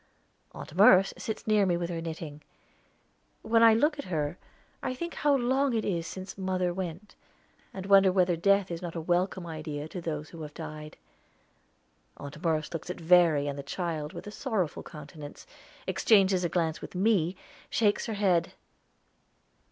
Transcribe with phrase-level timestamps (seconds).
[0.53, 2.41] Aunt Merce sits near me with her knitting.
[3.43, 4.39] When I look at her
[4.81, 7.15] I think how long it is since mother went,
[7.71, 10.97] and wonder whether death is not a welcome idea to those who have died.
[12.17, 15.45] Aunt Merce looks at Verry and the child with a sorrowful countenance,
[15.85, 17.35] exchanges a glance with me,
[17.69, 18.53] shakes her head.